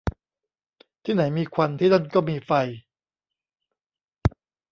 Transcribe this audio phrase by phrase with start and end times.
[1.03, 2.51] ที่ไหนมีควันที่นั่นก็มีไฟ